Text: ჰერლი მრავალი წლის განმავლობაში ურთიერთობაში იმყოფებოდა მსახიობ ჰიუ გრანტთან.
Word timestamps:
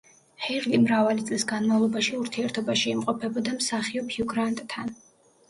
ჰერლი 0.43 0.77
მრავალი 0.85 1.25
წლის 1.27 1.45
განმავლობაში 1.51 2.15
ურთიერთობაში 2.21 2.91
იმყოფებოდა 2.95 3.55
მსახიობ 3.61 4.11
ჰიუ 4.19 4.29
გრანტთან. 4.35 4.93